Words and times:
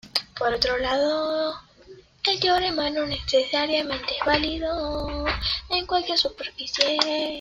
Por 0.35 0.51
otro 0.51 0.79
lado, 0.79 1.53
el 2.25 2.39
teorema 2.39 2.89
no 2.89 3.05
necesariamente 3.05 4.15
es 4.19 4.25
válido 4.25 5.27
en 5.69 5.85
cualquier 5.85 6.17
superficie. 6.17 6.97